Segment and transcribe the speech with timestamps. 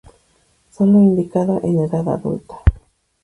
[0.71, 2.55] Sólo indicado en edad adulta.